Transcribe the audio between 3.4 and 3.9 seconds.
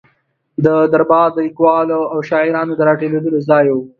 ځای و.